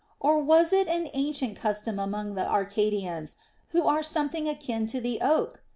Or 0.19 0.39
was 0.39 0.73
it 0.73 0.87
an 0.87 1.09
ancient 1.13 1.55
custom 1.55 1.99
among 1.99 2.33
the 2.33 2.43
Arcadians, 2.49 3.35
who 3.67 3.83
are 3.85 4.01
something 4.01 4.49
akin 4.49 4.87
to 4.87 4.99
the 4.99 5.19
oak 5.21 5.61